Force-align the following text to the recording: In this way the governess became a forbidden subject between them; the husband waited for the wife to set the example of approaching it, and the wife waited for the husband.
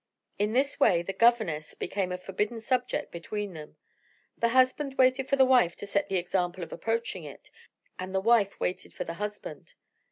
In 0.39 0.53
this 0.53 0.79
way 0.79 1.03
the 1.03 1.13
governess 1.13 1.75
became 1.75 2.11
a 2.11 2.17
forbidden 2.17 2.59
subject 2.59 3.11
between 3.11 3.53
them; 3.53 3.77
the 4.35 4.49
husband 4.49 4.97
waited 4.97 5.29
for 5.29 5.35
the 5.35 5.45
wife 5.45 5.75
to 5.75 5.85
set 5.85 6.09
the 6.09 6.17
example 6.17 6.63
of 6.63 6.73
approaching 6.73 7.23
it, 7.23 7.51
and 7.99 8.11
the 8.11 8.19
wife 8.19 8.59
waited 8.59 8.95
for 8.95 9.03
the 9.03 9.13
husband. 9.21 9.75